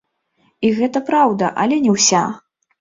І 0.69 0.71
гэта 0.79 1.03
праўда, 1.11 1.53
але 1.67 1.81
не 1.87 1.97
ўся. 1.99 2.27